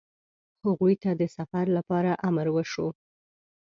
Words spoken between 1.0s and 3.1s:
ته د سفر لپاره امر وشو.